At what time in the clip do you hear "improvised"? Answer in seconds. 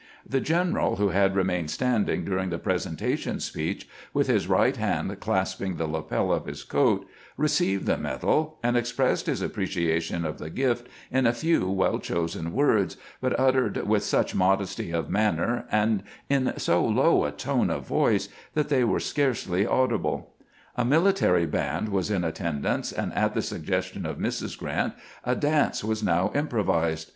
26.33-27.09